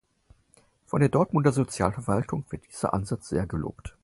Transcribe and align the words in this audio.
Von 0.87 1.01
der 1.01 1.09
Dortmunder 1.09 1.51
Sozialverwaltung 1.51 2.43
wird 2.49 2.63
dieser 2.67 2.91
Ansatz 2.95 3.29
sehr 3.29 3.45
gelobt. 3.45 3.95